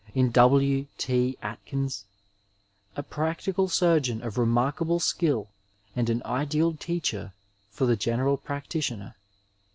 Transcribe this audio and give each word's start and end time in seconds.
In 0.15 0.31
W. 0.31 0.87
T. 0.97 1.37
Aikins, 1.43 2.05
a 2.95 3.03
practical 3.03 3.69
surgeon 3.69 4.19
of 4.23 4.39
remarkable 4.39 4.99
skill 4.99 5.49
and 5.95 6.09
an 6.09 6.23
ideal 6.25 6.73
teacher 6.73 7.33
for 7.69 7.85
the 7.85 7.95
general 7.95 8.35
practitioner. 8.37 9.15